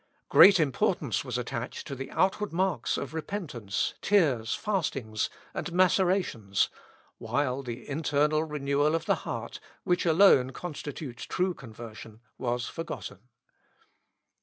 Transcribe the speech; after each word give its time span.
Great 0.29 0.59
importance 0.59 1.23
was 1.23 1.37
attached 1.37 1.85
to 1.85 1.93
the 1.93 2.09
outward 2.09 2.51
marks 2.51 2.97
of 2.97 3.13
repentance, 3.13 3.93
tears, 4.01 4.55
fastings, 4.55 5.29
and 5.53 5.71
macerations, 5.71 6.69
while 7.19 7.61
the 7.61 7.87
internal 7.87 8.43
renewal 8.43 8.95
of 8.95 9.05
the 9.05 9.13
heart, 9.15 9.59
which 9.83 10.03
alone 10.07 10.49
constitutes 10.49 11.25
true 11.25 11.53
conversion, 11.53 12.19
was 12.39 12.65
forgotten. 12.67 13.19